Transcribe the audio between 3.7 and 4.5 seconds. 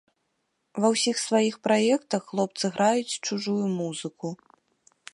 музыку.